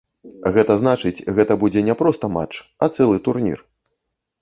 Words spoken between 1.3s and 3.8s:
гэта будзе не проста матч, а цэлы турнір.